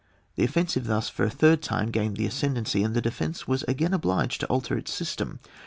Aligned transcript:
The 0.35 0.43
offensive 0.43 0.87
thus, 0.87 1.09
for 1.09 1.25
a 1.25 1.29
third 1.29 1.61
time, 1.61 1.91
•grained 1.91 2.17
the 2.17 2.25
ascendancy, 2.25 2.81
and 2.81 2.95
the 2.95 3.03
defence 3.03 3.47
was 3.47 3.61
again 3.67 3.93
obliged 3.93 4.39
to 4.41 4.47
alter 4.47 4.75
its 4.75 4.91
system. 4.91 5.39